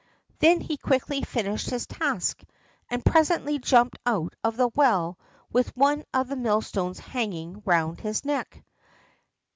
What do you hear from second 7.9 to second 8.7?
his neck.